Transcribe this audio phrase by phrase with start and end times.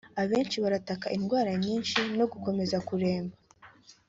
[0.21, 3.35] Abenshi barataka indwara nyinshi no gukomeza kuremba